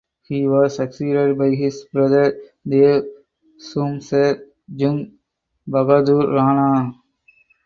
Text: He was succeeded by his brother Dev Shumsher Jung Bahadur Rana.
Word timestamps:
He 0.23 0.47
was 0.47 0.77
succeeded 0.77 1.37
by 1.37 1.51
his 1.51 1.85
brother 1.93 2.35
Dev 2.67 3.03
Shumsher 3.59 4.41
Jung 4.67 5.19
Bahadur 5.69 6.25
Rana. 6.33 6.93